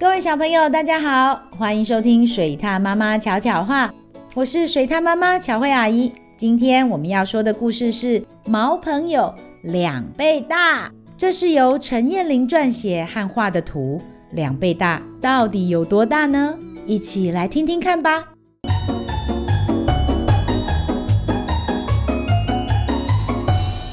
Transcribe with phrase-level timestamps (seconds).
[0.00, 3.92] 各位小朋友，大家好，欢迎收听水獭妈妈巧巧话，
[4.32, 6.10] 我是水獭妈妈巧慧阿姨。
[6.38, 14.00] 今天我们要说的故事是《毛朋友两倍大》，这是由陈燕玲撰写和画的图。
[14.30, 16.56] 两倍大到底有多大呢？
[16.86, 18.24] 一起来听听看吧。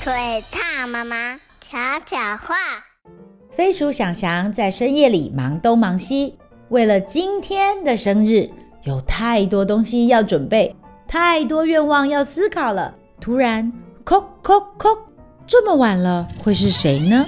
[0.00, 0.14] 水
[0.52, 1.76] 獭妈妈巧
[2.06, 2.54] 巧话。
[3.58, 6.38] 飞鼠想想在深夜里忙东忙西，
[6.68, 8.48] 为了今天的生日，
[8.84, 10.76] 有太多东西要准备，
[11.08, 12.94] 太多愿望要思考了。
[13.20, 13.72] 突然，
[14.04, 14.96] 叩叩叩，
[15.44, 17.26] 这么晚了，会是谁呢？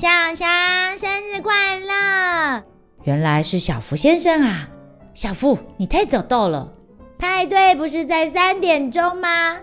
[0.00, 0.48] 小翔，
[0.96, 2.62] 生日快乐！
[3.02, 4.68] 原来是小福先生啊！
[5.12, 6.68] 小福，你太早到了，
[7.18, 9.56] 派对不是在三点钟吗？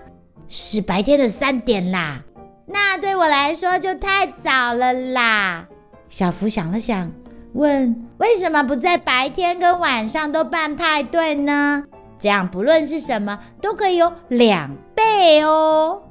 [0.49, 2.21] 是白天的三点啦。
[2.67, 5.70] 那对我来说就太早了啦。
[6.11, 7.09] 小福想了想，
[7.53, 11.85] 问：“为什么不在白天跟晚上都办派对呢？
[12.20, 16.01] 这样不论是什么都可以有两倍哦。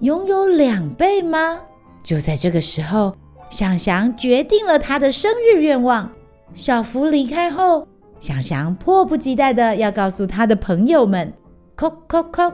[0.00, 1.60] 拥有两倍吗？”
[2.02, 3.14] 就在这个时候，
[3.50, 6.10] 祥祥决定了他的生日愿望。
[6.54, 7.86] 小福离开后，
[8.18, 11.30] 祥祥迫不及待的要告诉他的朋友们
[11.76, 12.50] ：“叩叩叩，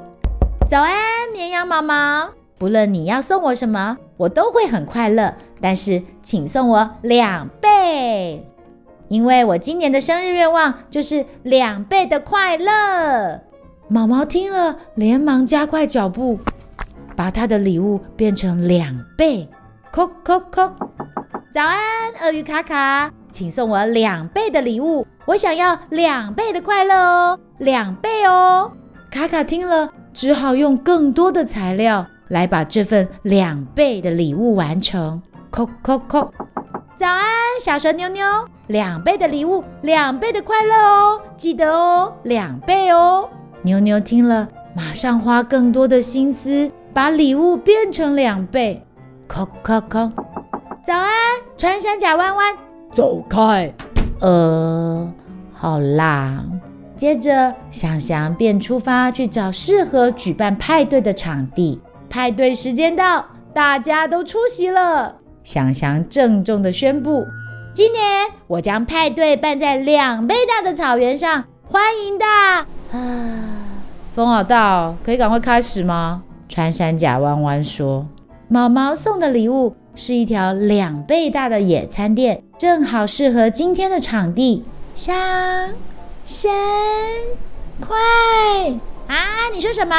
[0.68, 0.92] 早安，
[1.32, 2.30] 绵羊毛毛。
[2.58, 8.46] 不论你要送我什么，我都会很快乐。”但是，请送我两倍，
[9.08, 13.40] 因为我今年的生日愿望就是两倍的快乐。
[13.88, 16.38] 毛毛听了，连忙加快脚步，
[17.14, 19.48] 把他的礼物变成两倍。
[19.92, 20.70] 叩叩叩，
[21.54, 21.78] 早安，
[22.22, 28.72] 鳄鱼卡卡，请送我两倍的礼物，我想要两倍的快乐哦，两倍哦。
[29.10, 35.22] 卡卡听了，只好用更多的材料来把这份两倍的礼物完成。
[35.50, 36.28] 叩叩叩！
[36.96, 37.24] 早安，
[37.60, 38.24] 小蛇妞妞，
[38.66, 43.28] 两倍的礼物，两倍的快乐哦，记得哦，两倍哦。
[43.62, 48.84] 妞妞听了，马上花更多的心思，把礼物变成两倍。
[49.28, 50.10] 叩叩叩！
[50.84, 51.10] 早安，
[51.56, 52.54] 穿山甲弯弯，
[52.92, 53.72] 走开。
[54.20, 55.12] 呃，
[55.52, 56.44] 好啦。
[56.94, 61.80] 接着，祥祥便出发去找适合举办派对的场地。
[62.08, 65.16] 派对时间到，大家都出席了。
[65.44, 67.24] 祥祥郑重地宣布
[67.72, 72.24] ：“今年我将派对办在两倍大的草原上，欢迎的。”
[72.92, 73.78] 啊，
[74.14, 76.22] 风好大哦，可以赶快开始吗？
[76.48, 78.06] 穿山甲弯弯说
[78.48, 85.14] ：“毛毛送的礼物是一条两倍大的野餐垫，正好适合今天的场地。”香
[86.24, 86.50] 生
[87.80, 87.96] 快
[89.08, 89.14] 啊！
[89.52, 89.94] 你说什么？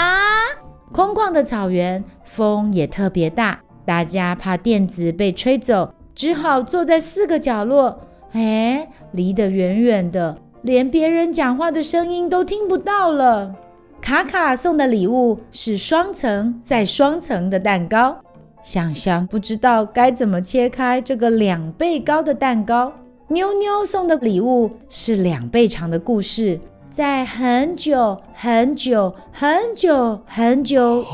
[0.91, 3.59] 空旷的草原，风也特别大。
[3.85, 8.01] 大家怕垫子被吹走，只好坐在四个角落。
[8.33, 13.55] 哎，离得远远的，连别人讲话的声音都听不到了。
[14.01, 18.17] 卡卡送的礼物是双层再双层的蛋糕。
[18.61, 22.91] 祥祥不知道该怎么切开这个两倍高的蛋糕。
[23.29, 26.59] 妞妞送的礼物是两倍长的故事，
[26.97, 31.05] 在很久很久很久很久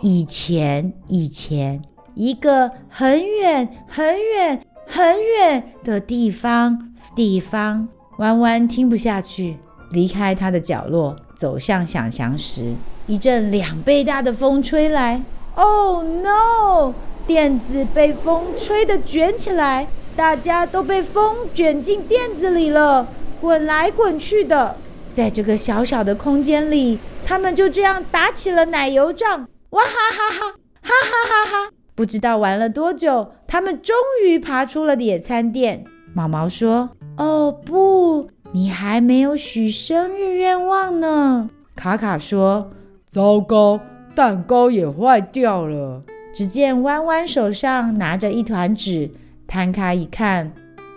[0.00, 1.82] 以前，以前。
[2.14, 7.88] 一个很远很远很远的地方，地方，
[8.18, 9.58] 弯弯听不下去，
[9.90, 12.74] 离开他的角落，走向想祥时，
[13.08, 15.24] 一阵两倍大的风吹来。
[15.56, 16.94] Oh no！
[17.26, 23.08] 垫子被风吹得卷起来，大家都被风卷进垫子里了，
[23.40, 24.76] 滚来滚去的。
[25.12, 29.46] 在这个小小的空间里，他们就这样打起了奶油仗。
[29.70, 31.72] 哇哈哈哈，哈哈哈哈！
[31.94, 35.84] 不知道玩了多久，他们终于爬出了野餐垫。
[36.14, 42.70] 毛毛说：“哦不，你还没有许生日愿望呢。”卡卡说
[43.06, 43.80] ：“糟糕，
[44.14, 46.02] 蛋糕也坏掉了。”
[46.34, 49.10] 只见弯弯手上拿着一团纸，
[49.46, 50.52] 摊开一看，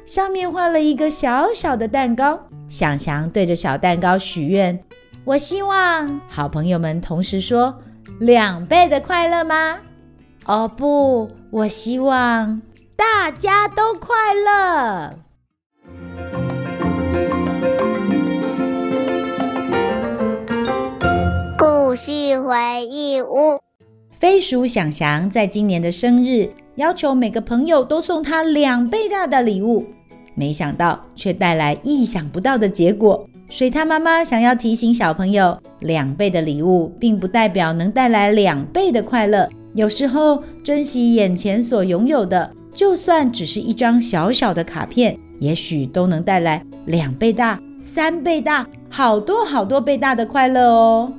[0.05, 2.39] 上面画了一个小小的蛋糕。
[2.69, 4.79] 祥祥对着小蛋糕许愿
[5.25, 7.79] ：“我希望……”好朋友们同时说
[8.19, 9.79] ：“两倍的快乐吗？”
[10.45, 12.61] 哦不，我希望
[12.95, 15.15] 大家都快乐。
[21.57, 23.59] 故事回忆屋，
[24.11, 29.85] 飞鼠祥祥在今年的生日要求每个朋友都送他两倍大的礼物，
[30.33, 33.25] 没想到却带来意想不到的结果。
[33.47, 39.47] 水獭妈妈想要提醒小朋友，两倍的礼物并不代表能带来两倍的快乐。
[39.73, 51.13] 有时候，珍惜眼前所拥有的，就算只是一张小小的卡片，也许都能带来两倍大、三倍大、好多好多倍大的快乐哦。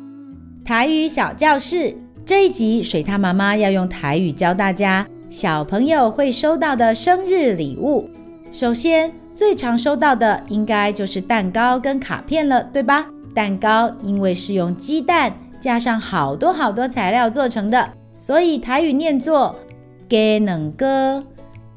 [0.65, 5.07] 台语小教室这一集，水獭妈妈要用台语教大家
[5.37, 8.09] 小朋友会收到的生日礼物。
[8.51, 13.05] 首先，最常收到的应该就是蛋糕跟卡片了，对吧？
[13.35, 19.55] 蛋糕因为是用鸡蛋加上好多好多材料做成的，所以台语念作
[20.09, 21.23] “鸡卵糕”，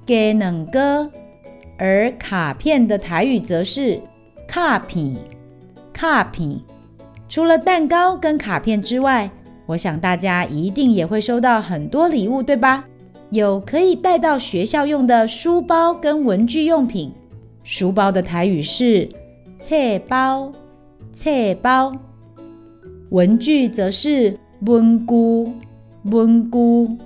[0.07, 1.11] 鸡卵糕。
[1.77, 4.01] 而卡片的台语则是
[4.47, 5.17] “卡片”，
[5.91, 6.61] 卡片。
[7.27, 9.29] 除了蛋糕跟卡片之外，
[9.65, 12.85] 我想大家一定也会收到很多礼物，对吧？
[13.29, 17.13] 有可以带到学校用的书包跟文具用品。
[17.63, 19.07] 书包的台语是
[19.59, 19.75] “册
[20.07, 20.51] 包”。
[21.11, 21.91] 册包，
[23.09, 25.51] 文具则是文具，
[26.03, 26.97] 文具。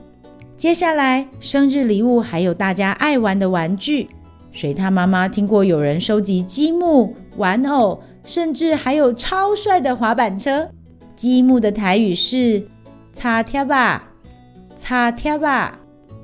[0.55, 4.07] 接下来，生日礼物还有大家爱玩的玩具。
[4.51, 10.69] 水獭妈妈听过有人收集积木、玩偶，甚至还有超帅的滑板车。
[11.15, 12.67] 积木的台语是
[13.13, 14.11] 插贴吧，
[14.75, 15.79] 插贴吧。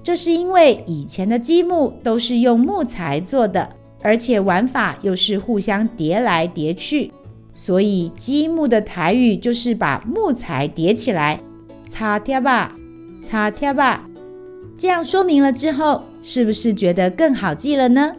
[0.10, 3.70] 这是因为以前的积木都是用木材做的，
[4.02, 7.12] 而且玩法又是互相叠来叠去。
[7.54, 11.40] 所以积木的台语就是把木材叠起来，
[11.88, 12.76] 擦贴吧，
[13.22, 14.10] 擦贴吧。
[14.76, 18.16] 这样说明了之后，是不是觉得更好记了呢？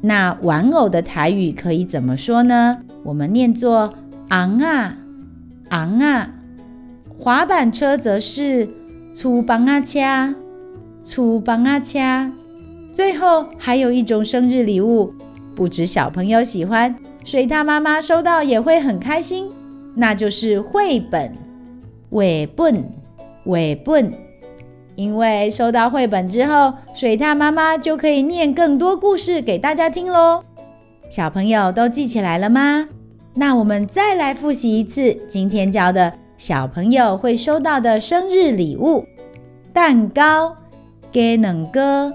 [0.00, 2.78] 那玩偶的台语可以怎么说呢？
[3.02, 3.92] 我们念作
[4.30, 4.96] 昂啊，
[5.68, 6.30] 昂啊。
[7.18, 8.66] 滑板车则是
[9.12, 10.34] 粗帮啊掐，
[11.04, 12.32] 粗帮啊掐。
[12.92, 15.12] 最后还有一种生日礼物，
[15.54, 16.96] 不止小朋友喜欢。
[17.24, 19.50] 水獭妈妈收到也会很开心，
[19.94, 21.32] 那就是绘本。
[22.10, 22.84] 绘本，
[23.44, 24.12] 绘本，
[24.94, 30.44] 因为收到绘本之后，水獭妈妈就可以念更多故事给大家听喽。
[31.10, 32.88] 小朋友都记起来了吗？
[33.34, 39.04] 那我们再来复习一次今天教的小朋友会收到的生日礼物：
[39.72, 40.56] 蛋糕、
[41.14, 42.12] 鸡卵糕、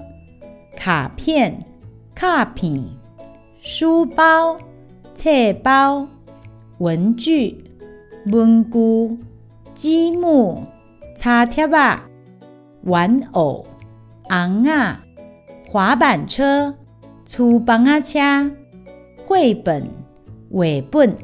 [0.76, 1.64] 卡片、
[2.14, 2.84] 卡片、
[3.58, 4.58] 书包。
[5.14, 5.30] 册
[5.62, 6.06] 包、
[6.78, 7.64] 文具、
[8.26, 9.18] 文具、
[9.74, 10.64] 积木、
[11.16, 12.08] 插贴吧、
[12.84, 13.66] 玩偶、
[14.28, 15.02] 昂啊、
[15.68, 16.74] 滑板车、
[17.24, 18.50] 粗棒啊车、
[19.26, 19.88] 绘本、
[20.50, 21.16] 绘本，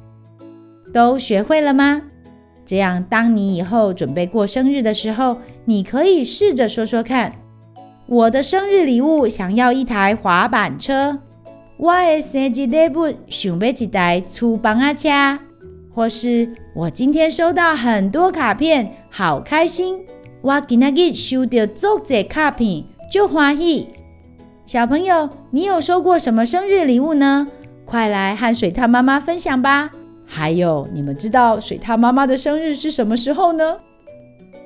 [0.93, 2.02] 都学会了吗？
[2.67, 7.32] 这样，当你以后准备过生日的时候，你可以试着说说看：
[8.08, 11.19] 我的生日礼物想要一台滑板车。
[11.76, 15.38] 我的生日礼物想要一台粗帮仔车，
[15.93, 19.99] 或是我今天收到很多卡片，好开心！
[20.41, 23.88] 我今仔日收到足侪卡片，就欢喜。
[24.64, 27.49] 小朋友，你有收过什么生日礼物呢？
[27.85, 29.91] 快来和水獭妈妈分享吧！
[30.25, 33.79] 还有，你们知道水獭妈妈的生日是什么时候呢？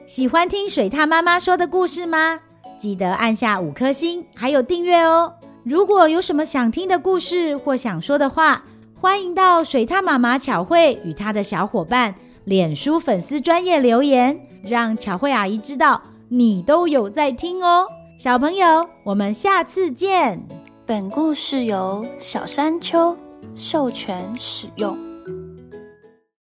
[0.06, 2.40] 喜欢听水獭妈妈说的故事吗？
[2.80, 5.34] 记得按下五颗星，还有订阅哦！
[5.64, 8.64] 如果有什么想听的故事或想说的话，
[8.98, 16.00] 欢迎到水獭妈妈巧慧与她的小伙伴脸书粉丝专业留言，让巧慧阿姨知道
[16.30, 17.86] 你都有在听哦。
[18.18, 20.42] 小朋友，我们下次见。
[20.86, 23.14] 本故事由小山丘
[23.54, 25.09] 授权使用。